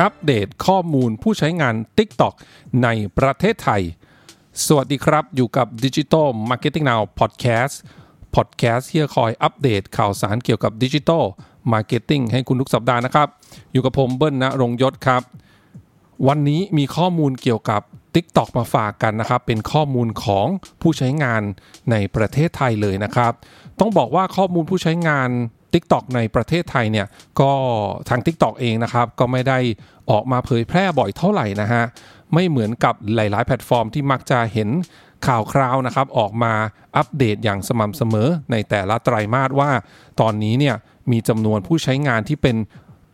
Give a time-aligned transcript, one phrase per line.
[0.00, 2.34] อัปเดตข้อมูลผู้ใช้งาน TikTok
[2.82, 3.82] ในประเทศไทย
[4.66, 7.74] สวัสดีครับ อยู่กับ Digital Marketing Now Podcast
[8.34, 11.24] Podcast ที่คอยอัปเดตข่าวสารเกี่ยวกับ Digital
[11.72, 13.28] Marketing ให้คุณทุกสัปดาห์นะครับ
[13.72, 15.22] อยู่กับผมเบิ้ลนะรงยศครับ
[16.28, 17.82] วันนี้มีข้อมูลเกี่ยวกับ
[18.14, 20.46] TikTok มาฝากกันนะครับ เป็นข้อมูลของ
[20.82, 21.42] ผู้ใช้งาน
[21.90, 23.32] ในประเทศไทยเลยนะครับ
[23.80, 25.30] ต้องบอกว่าข้อมูลผู้ใช้งาน
[25.74, 27.06] TikTok ในประเทศไทยเนี่ย
[27.40, 27.52] ก็
[28.08, 29.58] ทาง TikTok เองนะครับก็ไม่ได้
[30.10, 31.84] ออกมาเผยแพร่บ่อยเท่าไหร่นะฮะ
[32.34, 34.68] ไม่เหมือนกับหลาย ๆ แพลตฟอร์มที่มักจะเห็น
[35.26, 36.52] ข่าวคราวนะครับออกมา
[36.96, 39.70] อัปเดตอย่างสม่ำเสมอในแต่ละไตรามาสว่า
[40.20, 40.76] ตอนนี้เนี่ย
[41.10, 42.56] มีจำนวนผู้ใช้งานที่เป็น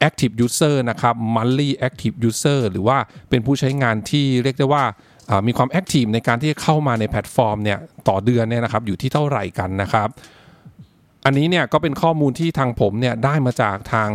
[0.08, 2.98] active user นะครับ monthly active user หรือว่า
[3.30, 4.84] เป็นผู้ใช้งานที่เรียกได้ว่า
[5.46, 10.08] มีความ active ในการที่จะเข้ามาในแพลตฟอร์มเนี่ยต่อเดือนเนี่ยนะครับอยู่ที่เท่าไหร่กันนะครับ
[11.26, 14.10] อันนี้เนี่ยก็เป็นข้อมูลที่ทางผมเนี่ยได้มาจากทาง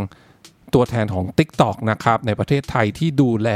[0.73, 3.49] ตัวแทนของ TikTok นะครับในประเทศไทยที่ดูแล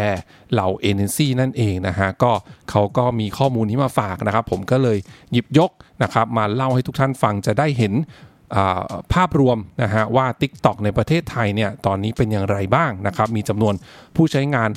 [0.51, 2.31] เหล่าเอเจนซี่นั่นเองนะฮะก็
[2.69, 4.97] เขาก็มีข้อมูลนี้มาฝากนะครับ ผมก็เลย
[5.31, 5.71] หยิบยก
[6.03, 7.93] นะครับมาเล่าให้ทุกท่านฟังจะได้เห็น
[9.13, 13.73] ภาพรวมนะฮะว่า TikTok ในประเทศไทยเนี่ยตอนนี้เป็นอย่างไรบ้างนะครับ มีจำนวน
[14.15, 14.69] ผู้ใช้งาน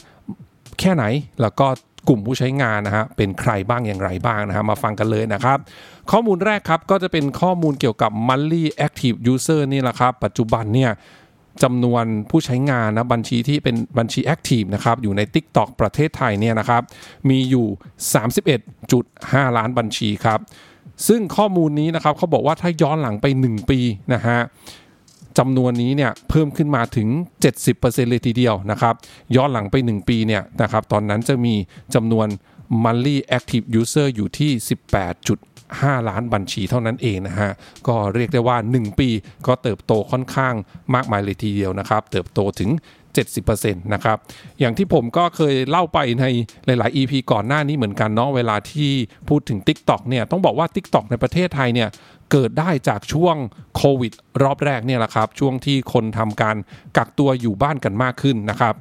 [0.80, 1.04] แค่ไหน
[1.42, 1.66] แล้วก็
[2.08, 5.58] กลุ่มผู้ใช้งานนะฮะเป็นใครบ้างอย่างไรบ้างนะฮะมาฟังกันเลยนะครับ
[6.10, 10.90] ข้อมูลแรกครับก็จะเป็นข้อมูลเกี่ยวกับ monthly active user นี่แหละครับ ปัจจุบันเนี่ย
[11.62, 16.82] จำนวนผู้ใช้งานนะบัญชีที่เป็นบัญชี Active นะครับอยู่ใน TikTok ประเทศไทยเนี่ยนะครับ
[17.28, 17.66] มีอยู่
[18.82, 20.38] 31.5 ล้านบัญชีครับ
[21.08, 23.78] ซึ่งข้อมูลนี้นะครับเขาบอกว่าถ้าย้อนหลังไป 1 ปี
[24.14, 24.40] นะฮะ
[25.38, 27.08] จำนวนนี้เนี่ยเพิ่มขึ้นมาถึง
[27.58, 28.94] 70%เลยทีเดียวนะครับ
[29.36, 31.54] ย้อนหลังไป 1 ปีเนี่ยนะครับตอนนั้นจะมี
[31.94, 32.26] จำนวน
[32.84, 34.50] monthly active user อยู่ที่
[35.30, 37.50] 18.5 ล้านบัญชีเท่านั้นเองนะฮะ
[37.86, 39.08] ก็เรียกได้ว่า 1 ปี
[39.46, 40.54] ก็เติบโตค่อนข้าง
[40.94, 42.70] มากมายเลยทีเดียวนะครับ เติบโตถึง
[43.16, 44.16] 70%นะครับ
[44.60, 46.24] อย่างที่ผมก็เคยเล่าไปใน
[46.66, 48.90] หลาย ๆ EP ก่อนหน้านี้เหมือนกันเนาะ เวลาที่
[49.28, 51.88] พูดถึง TikTok เนี่ย ต้องบอกว่า TikTok ในประเทศไทยเนี่ย
[52.32, 53.36] เกิดได้จากช่วง
[53.76, 54.12] โควิด
[54.42, 56.56] รอบแรกเนี่ยแหละครับ ช่วงที่คนทำการ
[56.96, 58.74] กักตัวอยู่บ้านกันมากขึ้นนะครับ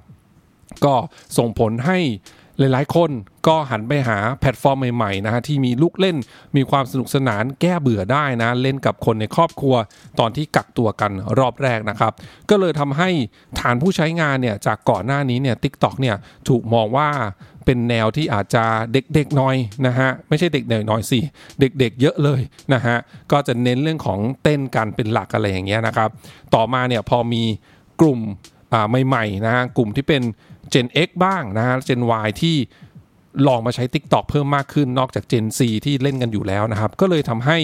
[0.85, 0.96] ก็
[1.38, 2.00] ส่งผลให้
[2.59, 3.12] หลายๆ คน
[3.47, 6.18] ก็หันไปหาแพลตฟอร์มใหม่ๆนะฮะที่มีลูกเล่น
[6.56, 9.75] มีความสนุกสนานแก้เบื่อได้นะเล่นกับคนในครอบครัว
[10.19, 12.13] ตอนที่กักตัวกันรอบแรกนะครับ
[12.50, 13.09] ก็เลยทำให้
[13.59, 16.16] ฐานผู้ใช้งานเนี่ยจากก่อนหน้านี้เนี่ย TikTok เนี่ย
[16.50, 17.09] ถูกมองว่า
[17.66, 18.63] เป็นแนวที่อาจจะ
[18.94, 19.56] เด็กๆน้อย
[19.88, 21.19] นะฮะไม่ใช่เด็กๆน้อยสิ
[21.59, 22.41] เด็กๆเยอะเลย
[22.74, 22.97] นะฮะ
[23.31, 26.09] ก็จะเน้นเรื่องของเต้นกันเป็นหลักอะไรอย่างเงี้ยนะครับ
[26.56, 27.44] ต่อมาเนี่ยพอมี
[28.01, 28.19] กลุ่ม
[29.07, 30.22] ใหม่ๆนะฮะกลุ่มที่เป็น
[30.73, 32.57] Gen X บ้างนะฮะ Gen Y ที่
[33.47, 37.57] ลองมาใช้ TikTok เพิ่มมากขึ้นนอกจาก Gen C ที่เล่นกันอยู่แล้วนะครับ ก็เลยทำให้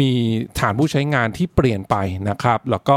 [0.00, 0.10] มี
[0.58, 1.96] ฐานผู้ใช้งานที่เปลี่ยนไป
[2.28, 2.90] นะครับ แล้วก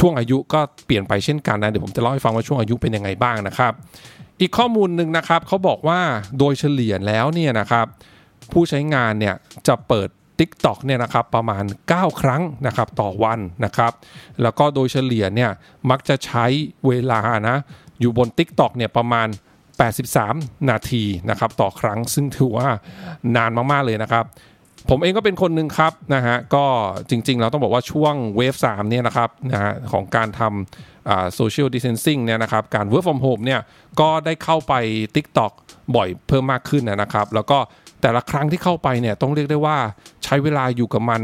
[0.00, 3.72] ช่วงอายุก็เปลี่ยนไปเช่นกันนะ เดี๋ยวผมจะเล่าให้ฟังว่าช่วงอายุเป็นยังไงบ้างนะครับ
[4.40, 6.00] อีกข้อมูลหนึ่งนะครับเขาบอกว่า
[6.38, 7.86] โดยเฉลี่ยแล้วเนี่ยนะครับ
[8.52, 9.34] ผู้ใช้งานเนี่ย
[9.68, 10.08] จะเปิด
[10.40, 13.92] TikTok เนี่ยนะครับประมาณ 9 ครั้งนะครับต่อวันนะครับ
[14.42, 15.50] แล้วก็โดยเฉลี่ยเนี่ย
[15.90, 16.46] มักจะใช้
[16.86, 17.56] เวลานะ
[18.00, 19.28] อยู่บน TikTok เนี่ยประมาณ
[19.98, 22.68] 83 นาทีนะครับต่อครั้งซึ่งถือว่า
[23.36, 24.24] นานมาก ๆ เลยนะครับ
[24.90, 26.64] ผมเองก็เป็นคนหนึ่งครับนะฮะก็
[27.10, 30.42] จริงๆ เราต้องบอกว่าช่วงเวฟ3เนี่ยนะครับนะฮะของการท
[30.88, 33.60] ทำ social distancing เนี่ยนะครับการ work from home เนี่ย
[34.00, 34.74] ก็ได้เข้าไป
[35.16, 35.52] TikTok
[35.96, 37.58] บ่อยเพิ่มมากขึ้นนะครับ แล้วก็
[38.04, 39.76] แต่ละครั้งที่เข้าไปเนี่ยต้องเรียกได้ว่า
[40.24, 41.22] ใช้เวลาอยู่กับมัน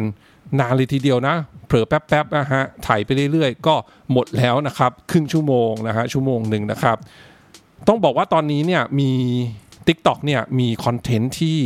[0.60, 1.36] นานเลยทีเดียวนะ
[1.66, 3.74] เผลอแป๊บๆนะฮะถ่ายไปเรื่อยๆ ก็
[4.12, 6.96] หมดแล้วนะครับครึ่งชั่วโมงนะฮะชั่วโมงหนึ่งนะครับ
[7.88, 9.12] ต้องบอกว่าตอนนี้เนี่ยมี
[9.86, 11.58] TikTok เนี่ยมี content ที่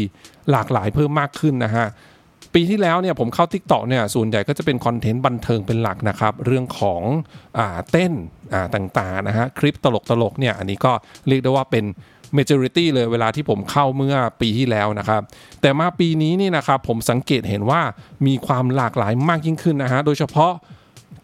[0.51, 1.87] หลากหลายเพิ่มมากขึ้นนะฮะ
[2.55, 7.03] ปีที่แล้วเนี่ยผมเข้า TikTok เนี่ยส่วนใหญ่ก็จะเป็น content บันเทิงเป็นหลักนะครับ เรื่องของ
[7.59, 8.13] อ่าเต้น
[8.53, 9.87] อ่าต่างๆนะฮะคลิปต
[10.23, 10.93] ลกๆเนี่ยอันนี้ก็
[11.29, 11.85] เรียกได้ว่าเป็น
[12.37, 15.23] majority เลยเวลาที่ผมเข้าเมื่อปีที่แล้วนะครับ
[15.61, 17.83] แต่มาปีนี้นี่นะครับผมสังเกตเห็นว่า
[18.27, 20.53] มีความหลากหลายมากยิ่งขึ้นนะฮะโดยเฉพาะ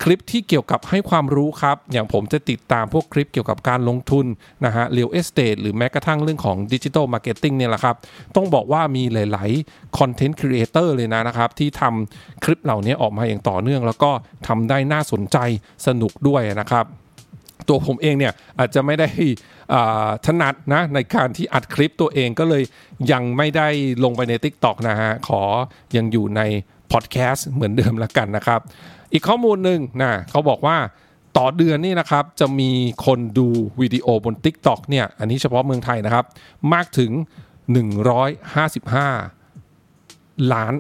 [0.05, 4.27] คลิปที่เกี่ยวกับให้ความรู้ครับ อย่างผมจะติดตามพวกคลิปเกี่ยวกับการลงทุน
[4.65, 7.97] นะฮะ real estate หรือแม้กระทั่งเรื่องของ digital marketing เนี่ยแหละครับ
[8.37, 14.11] ต้องบอกว่ามีหลายๆ content creator เลยนะนะครับ ที่ทำคลิปเหล่านี้ออกมาอย่างต่อเนื่อง แล้วก็
[14.47, 15.39] ทำได้น่าสนใจ
[15.87, 16.85] สนุกด้วยนะครับ
[17.71, 19.09] ตัวผมเองเนี่ยอาจจะไม่ได้
[20.27, 22.63] ถนัดนะในการที่อัดคลิปตัวเองก็เลย
[23.13, 23.69] ยังไม่ได้
[24.05, 25.43] ลงไปใน TikTok นะฮะขอ
[25.97, 26.43] ยังอยู่ใน
[26.93, 28.61] พอดแคสต์เหมือนเดิมละกันนะครับ
[29.13, 30.77] อีกข้อมูลหนึ่งนะเขาบอกว่า
[31.39, 32.71] ต่อเดือนนี่นะครับจะมี
[33.07, 33.49] คนดู
[33.81, 36.25] วิดีโอบน TikTok เนี่ยอันนี้เฉพาะเมืองไทยนะครับ
[36.73, 37.11] มากถึง
[39.57, 40.75] 155 ล้าน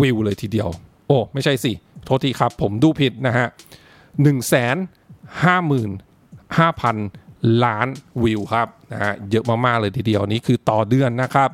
[0.00, 0.68] วิวเลยทีเดียว
[1.06, 1.72] โอ้ ไม่ใช่สิ
[2.04, 3.46] โทษทีครับ ผมดูผิดนะฮะ
[3.92, 4.30] 1 5
[4.72, 5.88] 0 0 0
[6.58, 7.88] 5,000 ล้าน
[8.24, 11.50] วิวครับนะฮะเยอะมากๆเลยทีเดียวนี้คือต่อเดือนนะครับ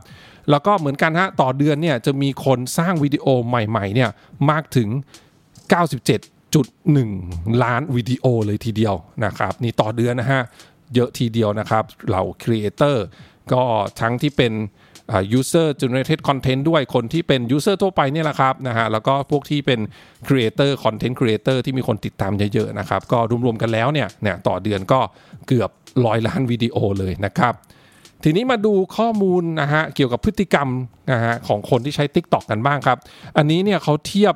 [0.50, 4.11] แล้วก็เหมือนกันฮะต่อเดือนเนี่ยจะมีคนสร้างวิดีโอใหม่ๆเนี่ย
[4.50, 4.88] มากถึง
[6.87, 8.94] 97.1 ล้านวิดีโอเลยทีเดียว
[9.25, 10.43] นะครับนี่ต่อเดือนนะฮะ
[10.94, 13.05] เยอะทีเดียวนะครับเหล่าครีเอเตอร์
[13.52, 13.62] ก็
[14.00, 14.52] ทั้งที่เป็น
[15.38, 19.80] user generated content ด้วยคนที่เป็น user ทั่วไปเนี่ยแหละครับนะฮะแล้วก็พวกที่เป็น
[20.26, 25.00] creator content creator ที่มีคนติดตามเยอะๆนะครับก็รวมๆกันแล้วเนี่ยเนี่ยต่อเดือนก็
[25.48, 25.70] เกือบ
[26.06, 27.54] ร้อยล้านวิดีโอเลยนะครับ
[28.24, 30.68] ทีนี้มาดูข้อมูลนะฮะเกี่ยวกับพฤติกรรม
[31.12, 32.98] นะฮะของคนที่ใช้ TikTok กันบ้างครับ
[33.36, 34.34] อันนี้เนี่ยเขาเทียบ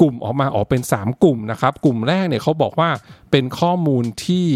[0.00, 2.90] กลุ่มออกมาออกเป็น 3 กลุ่มนะครับ กลุ่มแรกเนี่ยเขาบอกว่า
[3.30, 4.46] เป็นข้อมูลที่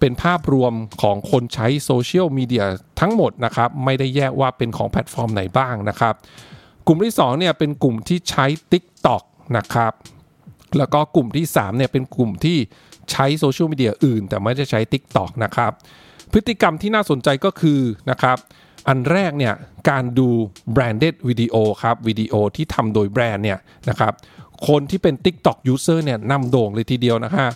[0.00, 0.72] เป็นภาพรวม
[1.02, 2.64] ของคนใช้โซเชียลมีเดีย
[3.00, 6.14] ทั้งหมดนะครับไม่ได้แยกว่าเป็นของแพลตฟอร์มไหนบ้างนะครับ
[6.86, 9.22] กลุ่มที่2เนี่ยเป็นกลุ่มที่ใช้ TikTok
[9.56, 9.92] นะครับ
[10.78, 12.58] แล้วก็กลุ่มที่3เนี่ยเป็นกลุ่มที่
[13.12, 15.72] ใช้โซเชียลมีเดียอื่น แต่ไม่ได้ใช้ TikTok นะครับ
[16.32, 17.80] พฤติกรรมที่น่าสนใจก็คือ
[18.10, 18.38] นะครับ
[18.88, 19.54] อันแรกเนี่ย
[19.90, 20.28] การดู
[20.74, 23.58] branded วิดีโอครับวิดีโอที่ทำโดยแบรนด์เนี่ย
[23.88, 24.12] นะครับ
[24.68, 27.48] คนที่เป็น TikTok user เนี่ยนำโด่งเลยทีเดียวนะฮะ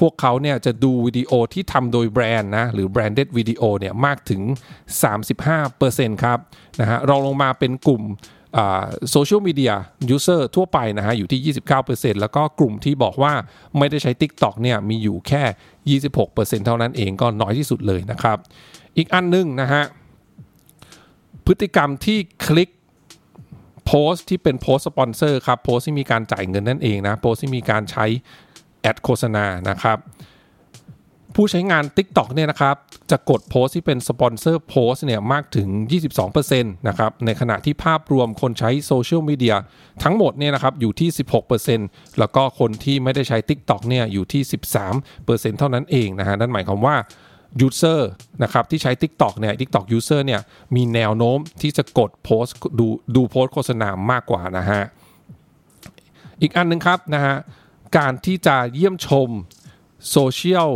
[0.00, 4.42] พวกเขาเนี่ยจะดูวิดีโอที่ทำโดยแบรนด์นะ หรือ branded วิดีโอเนี่ยมากถึง
[5.52, 6.38] 35%ครับ
[6.80, 8.02] นะฮะรองลงมาเป็นกลุ่ม
[9.10, 9.72] โซเชียลมีเดีย
[10.10, 11.54] user ทั่วไปนะฮะอยู่ที่
[11.86, 13.32] 29%แล้วก็กลุ่มที่บอกว่า
[13.78, 18.38] ไม่ได้ใช้ TikTok เนี่ยมีอยู่แค่ 26%เท่านั้นเองก็น้อยที่สุดเลยนะครับ
[18.96, 19.82] อีกอันนึงนะฮะ
[21.46, 22.68] พฤติกรรมที่คลิก
[23.90, 28.06] โพสต์ที่เป็นโพสต์สปอนเซอร์ครับโพสต์ที่มีการจ่ายเงินนั่นเองนะโพสต์ที่มีการใช้
[28.82, 29.98] แอดโฆษณานะครับ
[31.34, 32.76] ผู้ใช้งาน TikTok เนี่ยนะครับ
[33.10, 35.68] จะกดโพสต์ที่เป็นสปอนเซอร์โพสต์เนี่ยมากถึง
[36.32, 39.54] 22%นะครับในขณะที่ภาพรวมคนใช้โซเชียลมีเดีย
[40.02, 41.08] ทั้งหมดเนี่ยนะครับอยู่ที่
[41.64, 44.42] 16%แล้วก็คนที่ไม่ได้ใช้ TikTok เนี่ยอยู่ที่
[44.86, 46.96] 13%เท่านั้นเองนะฮะนั่นหมายความว่า
[47.66, 48.00] user
[48.42, 50.40] นะครับที่ใช้ TikTok เนี่ย TikTok user เนี่ย
[50.74, 52.44] มีแนวโน้มที่จะกดโพส
[52.78, 54.82] ดูดูโพสโฆษณามากกว่านะฮะ
[56.40, 57.36] อีกอันหนึ่งครับนะฮะ
[57.98, 59.30] การที่จะเยี่ยมชม
[60.10, 60.70] โซเชียล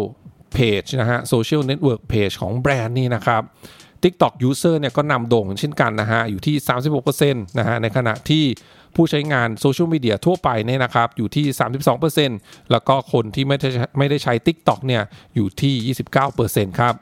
[0.53, 3.43] เพจนะฮะโซเชียลเน็ตเวิร์กเพจของแบรนด์นี่นะครับ
[4.03, 6.57] TikTok user เนี่ยก็นำโด่งเช่นกันนะฮะอยู่ที่
[6.93, 8.45] 36%นะฮะในขณะที่
[8.97, 11.47] ผู้ใช้งานโซเชียลมีเดียทั่วไปเนี่ยนะครับอยู่ที่
[12.09, 13.69] 32%แล้วก็คนที่ไม่ได้
[13.99, 15.03] ไม่ได้ใช้ TikTok เนี่ย
[15.35, 15.95] อยู่ที่
[16.33, 16.95] 29%ครับ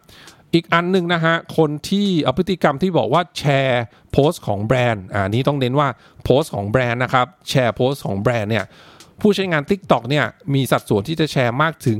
[0.55, 5.89] อีกอันหนึ่งนะฮะ คนที่เอาพฤติกรรมที่บอกว่าแชร์โพสต์ของแบรนด์อ่านี้ต้องเน้นว่า
[6.25, 8.65] โพสต์ของแบรนด์นะครับ แชร์โพสต์ของแบรนด์เนี่ย
[9.23, 11.99] ผู้ใช้งาน TikTok เนี่ยมีสัดส่วนที่จะแชร์มากถึง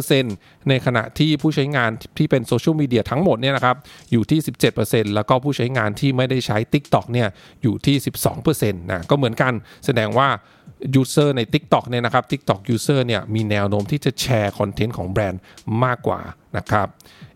[0.00, 3.76] 22%ในขณะที่ผู้ใช้งานที่เป็นโซเชียลมีเดียทั้งหมดเนี่ยนะครับ
[4.12, 4.40] อยู่ที่
[4.76, 7.28] 17%แล้วก็ผู้ใช้งานที่ไม่ได้ใช้ TikTok เนี่ย
[7.62, 7.96] อยู่ที่
[8.44, 9.52] 12%นะก็เหมือนกัน
[9.86, 10.28] แสดงว่า
[11.00, 15.42] user ใน TikTok เนี่ยนะครับ TikTok user เนี่ยมีแนวโน้มที่จะแชร์คอนเทนต์ของแบรนด์
[15.84, 16.20] มากกว่า
[16.56, 16.86] นะครับ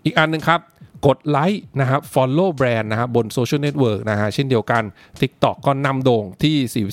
[0.04, 0.60] อีกอันหนึ่งครับ
[1.06, 4.82] กดไลค์นะครับ follow แบรนด์นะครับบนโซเชียลเน็ตเวิร์กนะฮะเช่นเดียวกัน
[5.20, 6.86] TikTok ก็นำโด่งที่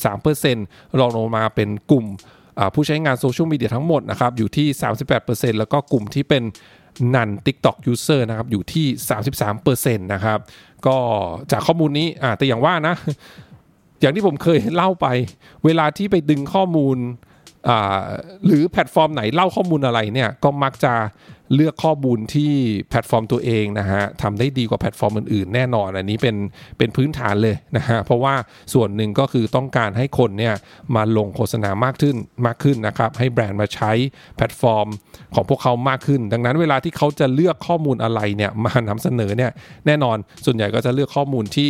[0.44, 2.06] 43%รองลงมาเป็นกลุ่ม
[2.74, 4.68] ผู้ใช้งานโซเชียลมีเดียทั้งหมดนะครับอยู่ที่
[5.13, 6.44] 38%แล้วก็กลุ่มที่เป็น
[7.16, 8.86] นัน TikTok user นะครับอยู่ที่
[9.42, 10.40] 33%นะครับ
[10.88, 10.98] ก็
[11.52, 12.07] จากข้อมูลนี้
[12.38, 12.96] แต่อย่างว่านะ
[14.02, 15.07] อย่างที่ผมเคยเล่าไป
[15.66, 16.97] เวลาที่ไปดึงข้อมูล
[18.45, 20.94] หรือแพลตฟอร์มไหนเล่าข้อมูลอะไรเนี่ยก็มักจะ
[21.56, 22.54] เลือกข้อมูลที่
[22.90, 26.36] แพลตฟอร์มตัวเองนะฮะทำได้ดีกว่าแพลตฟอร์มอื่นๆ แน่นอนอันนี้เป็น
[26.78, 28.36] เป็นพื้นฐานเลยนะฮะเพราะว่า
[28.74, 30.56] ส่วนหนึ่งก็คือต้องการให้คนเนี่ย
[30.95, 33.92] มาลงโฆษณามากขึ้นมากขึ้นนะครับให้แบรนด์มาใช้
[34.36, 34.88] แพลตฟอร์ม
[35.36, 39.52] ของพวกเขามากขึ้น ดังนั้นเวลาที่เขาจะเลือกข้อมูลอะไรเนี่ยมานำเสนอเนี่ย
[39.86, 41.69] แน่นอนส่วนใหญ่ก็จะเลือกข้อมูลที่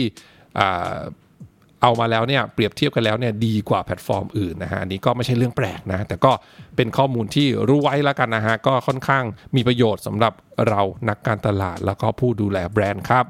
[1.86, 6.32] เอามาแล้วเนี่ยเปรียบเทียบกันแล้วเนี่ยดีกว่าแพลตฟอร์มอื่นนะฮะอันนี้ก็ไม่ใช่เรื่องแปลกนะ แต่ก็
[6.76, 9.24] เป็นข้อมูลที่รู้ไว้แล้วกันนะฮะก็ค่อนข้าง
[9.56, 10.34] มีประโยชน์สำหรับ
[10.68, 13.26] เรานักการตลาดแล้วก็ผู้ดูแลแบรนด์ครับ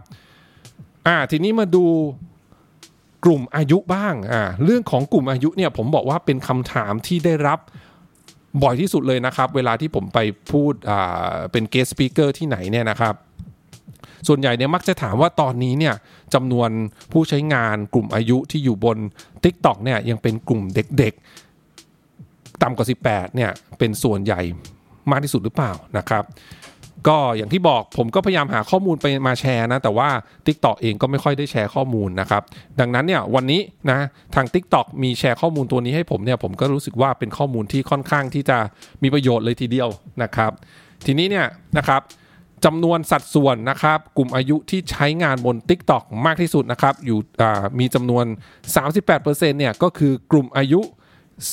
[1.08, 1.86] อ่าทีนี้มาดู
[3.26, 7.60] กลุ่มอายุบ้างอ่าเรื่องของกลุ่มอายุเนี่ยผมบอกว่าเป็นคำถามที่ได้รับ
[8.64, 10.20] บ่อยที่สุดเลยนะครับ เวลาที่ผมไป
[10.52, 13.16] พูดอ่าเป็น guest speaker ที่ไหนเนี่ยนะครับ
[14.28, 15.96] ส่วนใหญ่เนี่ยมักจะถามว่าตอนนี้เนี่ย
[16.34, 16.70] จำนวน
[17.12, 18.98] ผู้ใช้งานกลุ่มอายุที่อยู่บน
[19.44, 24.42] TikTok เนี่ยยังเป็นกลุ่มเด็กๆ ต่ำกว่า 18เนี่ยเป็นส่วนใหญ่
[25.12, 26.24] มากที่สุดหรือเปล่านะครับ
[27.08, 30.10] ก็อย่างที่บอกผมก็พยายามหาข้อมูลไปมาแชร์นะ แต่ว่า
[30.46, 32.44] TikTok เองก็ไม่ค่อยได้แชร์ข้อมูลนะครับ
[32.80, 34.00] ดังนั้นเนี่ยวันนี้นะ
[34.36, 38.58] ทาง TikTok มีแชร์ข้อมูลตัวนี้ให้ผมเนี่ยผมก็รู้สึกว่าเป็นข้อมูลที่ค่อนข้างที่จะ
[39.04, 39.90] มีประโยชน์เลยทีเดียว
[40.24, 40.52] นะครับ
[41.06, 41.46] ทีนี้เนี่ย
[41.78, 42.02] นะครับ
[42.66, 47.20] จำนวนสัดส่วนนะครับ กลุ่มอายุที่ใช้งานบน TikTok มากที่สุดนะครับ อยู่
[47.80, 48.26] มีจำนวน
[48.92, 50.82] 38%เนี่ยก็คือกลุ่มอายุ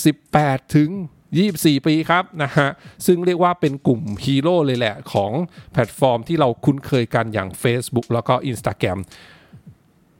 [0.00, 0.90] 18 ถึง
[1.38, 2.68] 24 ปีครับนะฮะ
[3.06, 5.32] ซึ่งเรียกว่าเป็นกลุ่มฮีโร่เลยแหละ ของ
[5.72, 8.98] แพลตฟอร์มที่เราคุ้นเคยกันอย่าง Facebook แล้วก็ Instagram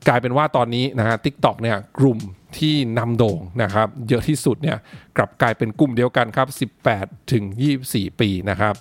[0.07, 2.19] กลายเป็นว่าตอนนี้นะฮะ TikTok เนี่ยกลุ่ม
[2.57, 4.77] ที่นำโด่งนะครับ เยอะที่สุดเนี่ย
[5.17, 7.43] กลับกลายเป็นกลุ่มเดียวกันครับ 18 ถึง
[7.81, 8.75] 24 ปีนะครับ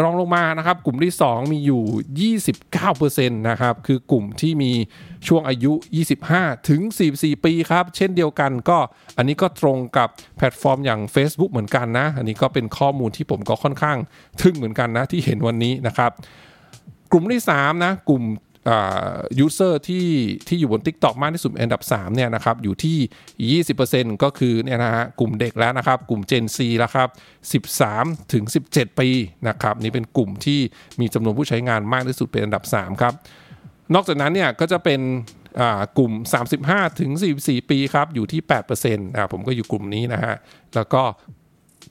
[0.00, 4.72] รองลงมานะครับกลุ่มที่ 2 มีอยู่ 29%นะครับคือกลุ่มที่มี
[5.26, 5.72] ช่วงอายุ
[6.20, 6.80] 25 ถึง
[7.14, 8.78] 44 ปีครับ เช่นเดียวกันก็
[9.16, 13.98] อันนี้ก็ตรงกับแพลตฟอร์มอย่าง Facebook เหมือนกันนะ อันนี้ก็เป็นข้อมูลที่ผมก็ค่อนข้าง
[14.42, 16.10] ทึ่งเหมือนกันนะที่เห็นวันนี้นะครับ
[17.12, 18.22] กลุ่มที่3นะกลุ่ม
[19.38, 20.06] user ที่
[20.48, 23.60] ที่อยู่บน TikTok มากที่สุดอันดับ3เนี่ยนะครับอยู่ที่
[23.92, 27.08] 20%ก็คือเนี่ยนะฮะกลุ่มเด็กแล้วนะครับ กลุ่ม Gen Z แล้วครับ
[27.76, 29.08] 13ถึง17 ปี
[29.48, 30.60] นะครับนี่เป็นกลุ่มที่
[31.00, 33.14] มีจำนวนผู้ใช้งานมากที่สุดเป็นอันดับ 3 ครับ
[33.94, 35.00] นอกจากนั้นเนี่ยก็จะเป็น
[35.98, 36.12] กลุ่ม
[36.56, 37.10] 35ถึง
[37.42, 38.40] 44 ปีครับอยู่ที่
[38.74, 40.34] 8%นะผมก็อยู่กลุ่มนี้นะฮะ
[40.74, 41.02] แล้วก็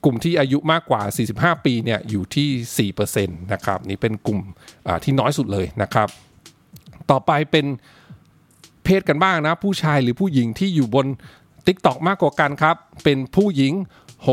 [0.06, 1.02] กลุ่มที่อายุมากกว่า
[1.34, 4.40] 45 ปีเนี่ยอยู่ที่4%นะครับนี่เป็นกลุ่ม
[5.04, 6.10] ที่น้อยสุดเลยนะครับ
[7.12, 7.66] ต่อไปเป็น
[8.84, 11.06] เพศกันบ้างนะ ผู้ชายหรือผู้หญิงที่อยู่บน
[11.68, 13.74] TikTok มากกว่ากันครับ เป็นผู้หญิง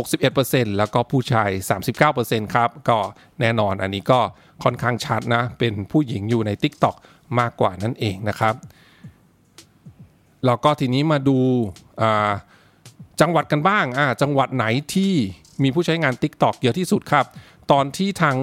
[0.08, 1.50] 61%แล้วก็ผู้ชาย
[2.02, 2.98] 39%ครับ ก็
[3.40, 4.20] แน่นอนอันนี้ก็
[4.62, 6.96] ค่อนข้างชัดนะ เป็นผู้หญิงอยู่ใน TikTok
[7.38, 8.54] มากกว่านั่นเองนะครับ
[10.46, 11.38] แล้วก็ทีนี้มาดู
[13.20, 13.84] จังหวัดกันบ้าง
[14.22, 14.64] จังหวัดไหน
[14.94, 15.12] ที่
[15.62, 17.26] มีผู้ใช้งาน TikTok เยอะที่สุดครับ
[17.72, 18.36] ตอนที่ทาง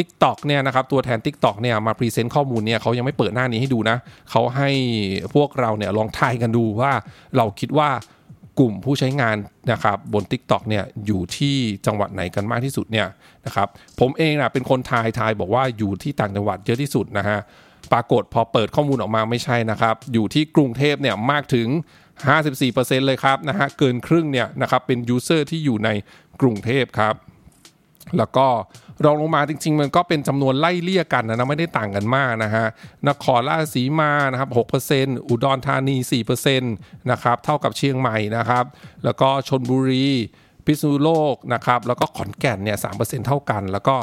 [0.00, 3.96] TikTok เนี่ยนะครับตัวแทน Tik t o อกเนี่ยมาพรีเซนต์ข้อมูลเนี่ยเขายังไม่เปิดหน้านี้ให้ดูนะ
[4.30, 4.70] เขาให้
[5.34, 6.92] พวกเราเนี่ยลองทายกันดูว่า
[7.36, 7.90] เราคิดว่า
[8.58, 9.36] กลุ่มผู้ใช้งาน
[9.72, 13.06] นะครับบน Tik t o อกเนี่ยอยู่ที่จังหวัดไหนกันมากที่สุดเนี่ย
[13.46, 13.68] นะครับ
[14.00, 17.38] ผมเองนะเป็นคนทายทายบอกว่าอยู่ที่ต่างจังหวัดเยอะที่สุดนะฮะ
[17.92, 21.68] ปรากฏพอเปิดข้อมูลออกมาไม่ใช่นะครับ อยู่ที่กรุงเทพเนี่ยมากถึง
[22.38, 25.88] 54%เลยครับนะฮะเกินครึ่งเนี่ยนะครับเป็น user ที่อยู่ใน
[26.40, 27.14] กรุงเทพครับ
[28.18, 28.46] แล้วก็
[29.04, 32.66] รองลงมาจริง ๆ มันก็เป็นจำนวนไล่เลี่ยกันนะไม่ได้ต่างกันมากนะฮะ
[33.08, 34.50] นครราชสีมานะครับ
[34.88, 35.96] 6%อุดรธานี
[36.32, 38.64] 4%นะครับเท่ากับเชียงใหม่นะครับ
[39.04, 40.08] แล้วก็ชนบุรี
[40.70, 42.84] พิษณุโลกนะครับแล้วก็ขอนแก่นเนี่ยส
[43.26, 43.96] เท่ากัน แล้วก็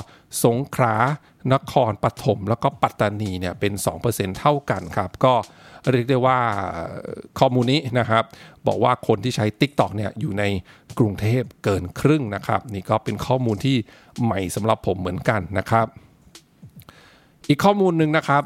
[0.44, 0.96] สงขลา
[1.54, 3.74] นครปฐมแล้วก็ปัตตานีเนี่ยเป็น
[4.06, 5.34] 2%เท่ากันครับก็
[5.92, 6.40] เรียกได้ว่า
[7.40, 8.24] ข้อมูลนี้นะครับ
[8.68, 10.44] บอกว่าคนที่ใช้ Tik t o อกเนี่ยอยู่ใน
[10.98, 13.78] กรุงเทพเกินครึ่งนะครับ นี่ก็เป็นข้อมูลที่
[14.24, 15.88] ใหม่สำหรับผมเหมือนกันนะครับ
[17.48, 18.44] อีกข้อมูลหนึ่งนะครับ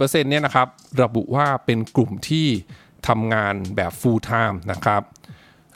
[0.00, 0.68] 44%เนี่ยนะครับ
[1.02, 2.48] ระบุว่าเป็นกลุ่มที่
[3.08, 5.02] ทำงานแบบ full time นะครับ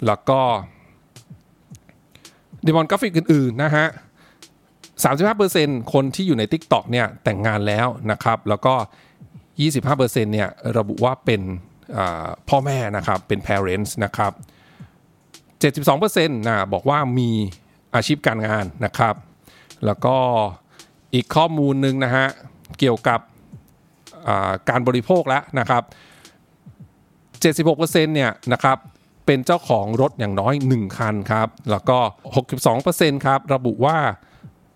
[0.07, 0.41] แล้วก็
[2.65, 3.87] ดีมอนกราฟิกอื่นๆนะฮะ
[5.29, 8.75] 35%คนที่อยู่ใน TikTok เนี่ยแต่งงานแล้วนะครับ แล้วก็
[9.55, 11.43] 25%เนี่ยระบุว่าเป็น
[12.49, 14.33] พ่อแม่นะครับเป็น parents นะครับ
[15.75, 17.31] 72%นะบอกว่ามี
[17.95, 19.15] อาชีพการงานนะครับ
[19.87, 20.17] แล้วก็
[21.15, 22.27] อีกข้อมูลหนึ่งนะฮะ
[22.79, 23.21] เกี่ยวกับ
[24.69, 25.83] การบริโภคแล้วนะครับ
[27.43, 28.79] 76%เนี่ยนะครับ
[29.27, 31.99] เป็นเจ้าของรถอย่างน้อย 1 คันครับแล้วก็
[32.63, 33.99] 62%ครับระบุว่า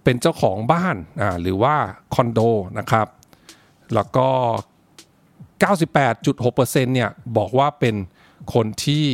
[0.04, 1.75] เป็นเจ้าของบ้านอ่าหรือว่า
[2.14, 2.40] คอนโด
[2.78, 3.07] นะครับ
[3.95, 4.28] แล้วก็
[5.73, 7.95] 98.6%เนี่ยบอกว่าเป็น
[8.54, 9.07] คนที่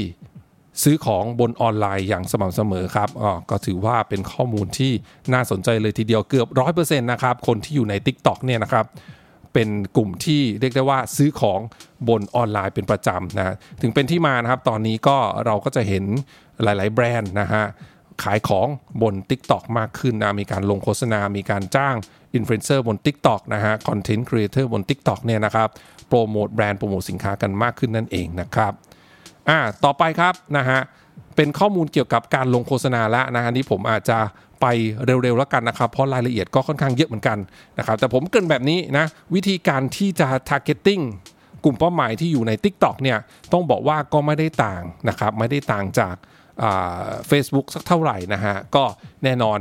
[0.83, 4.93] ซื้อของบนออนไลน์อย่างสม่ำเสมอครับอ๋อก็ถือว่าเป็นข้อมูลที่
[5.33, 8.87] น่าสนใจเลยทีเดียวเกือบ 100%นะครับ คนที่อยู่ใน TikTok เนี่ยนะครับ
[9.59, 11.61] เป็นกลุ่มที่เรียกได้ว่าซื้อของ
[12.09, 16.05] บนออนไลน์เป็นประจำนะถึงเป็นที่มานะครับตอนนี้ก็เราก็จะเห็น
[16.63, 17.65] หลาย ๆ แบรนด์นะฮะ
[18.23, 18.67] ขายของ
[19.03, 21.95] บน TikTok มากขึ้นนะมีการลงโฆษณา มีการจ้าง
[22.35, 25.69] อินฟลูเอนเซอร์บน TikTok นะฮะคอนเทนต์ครีเอเตอร์บน TikTok เนี่ยนะครับ
[26.09, 28.73] โปรโมทแบรนด์โปรโมทสินค้ากันมากขึ้นนั่นเองนะครับ
[29.49, 30.81] อ่าต่อไปครับนะฮะ
[31.37, 34.19] เป็นข้อมูลเกี่ยวกับการลงโฆษณาแล้วนะฮะนี่ผมอาจจะ
[34.61, 34.67] ไป
[35.23, 37.39] เร็วๆแล้วกันนะครับ เพราะรายละเอียดก็ค่อนข้างเยอะเหมือนกัน
[37.79, 41.05] นะครับแต่ผมเกินแบบนี้นะวิธีการที่จะ targeting
[41.65, 43.19] กลุ่มเป้าหมายที่อยู่ใน TikTok เนี่ย
[43.53, 46.15] ต้องบอกว่าก็ไม่ได้ต่างนะครับไม่ได้ต่างจาก
[47.29, 48.85] เฟซบุ๊กสักเท่าไหร่นะฮะก็
[49.25, 49.59] แน่นอน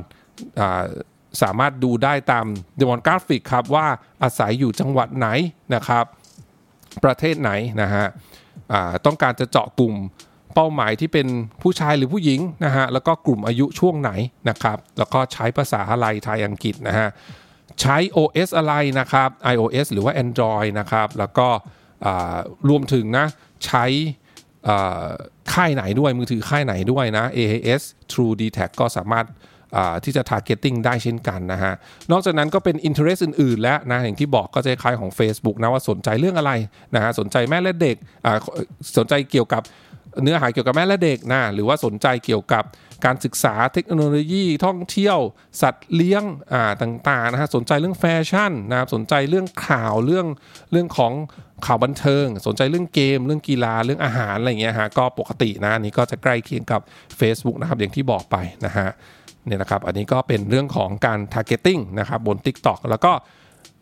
[0.60, 0.62] อ
[1.42, 2.46] สามารถดูได้ตาม
[2.78, 3.88] เดมอนกราฟิกครับว่า
[4.24, 5.28] อาศัยอยู่จังหวัดไหน
[5.76, 6.06] นะครับ
[7.04, 7.52] ประเทศไหน
[7.82, 8.06] นะฮะ
[9.06, 9.94] ต้องการจะเจาะกลุ่ม
[10.60, 11.28] เป้าหมายที่เป็น
[11.62, 14.12] ผู้ชายหรือผู้หญิงนะฮะแล้วก็กลุ่มอายุช่วงไหน
[14.50, 17.08] นะครับแล้วก็ใช้ภาษาอะไรไทยอังกฤษนะฮะ
[17.82, 21.48] ใช้ OS อะไรนะครับ iOS หรือว่า Android นะครับแล้วก็
[22.70, 23.26] รวมถึงนะ
[23.66, 23.86] ใช้
[25.54, 29.26] ค่ายไหนด้วยมือถือค่ายไหนด้วยนะ AIS True d t a c ก็สามารถ
[30.04, 31.74] ที่จะ targeting ได้เช่นกันนะฮะ
[32.12, 36.52] นอกจากนั้นก็เป็น interest อื่น ๆ แล้วนะอย่างที่บอกก็จะคล้ายของ Facebook นะว่าสนใจเรื่องอะไร
[36.96, 37.96] นะฮะสนใจแม่และเด็ก
[38.98, 39.64] สนใจเกี่ยวกับ
[40.24, 42.64] เนื้อหาเกี่ยวกับแม่และเด็กนะหรือว่าสนใจเกี่ยวกับ
[43.06, 45.18] การศึกษาเทคโนโลยีท่องเที่ยว
[45.62, 50.28] สัตว์เลี้ยงอ่าต่างๆนะฮะสนใจเรื่องแฟชั่นนะครับสนใจเรื่องข่าวเรื่อง
[50.72, 51.14] เรื่องของ
[51.66, 56.82] ข่าวบันเทิง สนใจเรื่องเกม เรื่องกีฬาเรื่องอาหารอะไรเงี้ยฮะก็ปกตินะนนี้ก็จะใกล้เคียงกับ
[57.20, 58.90] Facebook นะครับอย่างที่บอกไปนะฮะ
[59.46, 63.12] เนี่ยนะครับอันนี้ก็เป็นเรื่องของการ targeting นะครับบน TikTok แล้วก็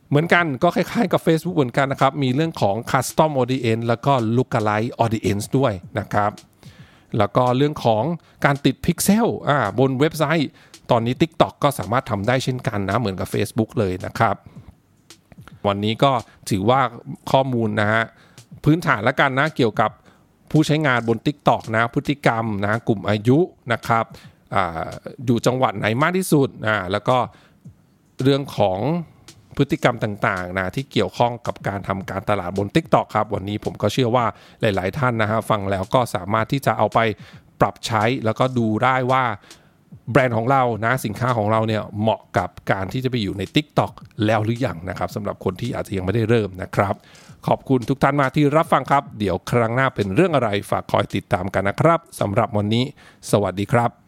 [0.09, 6.31] เหมือนกันก็คล้ายๆกับ Facebook เหมือนกันนะครับ มีเรื่องของ custom audience แล้วก็ lookalike audience ด้วยนะครับ
[7.17, 8.03] แล้วก็เรื่องของ
[8.45, 9.27] การติดพิกเซล
[9.79, 10.49] บนเว็บไซต์
[10.91, 14.35] ตอนนี้ TikTok ก็สามารถทำได้เช่นกันนะ เหมือนกับ Facebook เลยนะครับ
[15.67, 16.11] วันนี้ก็
[16.49, 16.81] ถือว่า
[17.31, 18.03] ข้อมูลนะฮะ
[18.63, 19.91] พื้นฐานล้วกันนะเกี่ยวกับ
[20.51, 23.39] ผู้ใช้งานบน TikTok นะพฤติกรรมนะกลุ่มอายุ
[23.73, 24.05] นะครับ
[24.55, 24.57] อ
[25.25, 27.17] อยู่จังหวัดไหนมากที่สุดอ่าแล้วก็
[28.23, 28.79] เรื่องของ
[29.57, 34.25] พฤติกรรมต่างๆนะที่เกี่ยวข้องกับการทำการตลาดบน TikTok ครับ วันนี้ผมก็เชื่อว่า
[34.61, 36.99] หลาย ๆ ท่านนะฮะฟังแล้วก็สามารถที่จะเอาไป
[37.59, 39.23] ปรับใช้แล้วก็ดูได้ว่า
[40.11, 43.91] แบรนด์ของเรานะสินค้าของเราเนี่ยเหมาะกับการที่จะไปอยู่ใน TikTok
[44.25, 46.95] แล้วหรือยังนะครับสำหรับคนที่อาจจะยังไม่ได้เริ่มนะครับ
[47.47, 52.83] ขอบคุณทุกท่านมาที่รับฟังครับ เดี๋ยวครั้งหน้าเป็นเรื่องอะไรฝากคอยติดตามกันนะครับสำหรับวันนี้
[53.31, 54.04] สวัสดีครับ